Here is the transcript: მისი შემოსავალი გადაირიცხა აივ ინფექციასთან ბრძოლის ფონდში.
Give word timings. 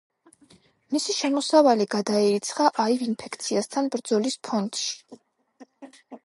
მისი 0.95 1.13
შემოსავალი 1.17 1.85
გადაირიცხა 1.95 2.71
აივ 2.85 3.03
ინფექციასთან 3.09 3.93
ბრძოლის 3.97 4.39
ფონდში. 4.49 5.21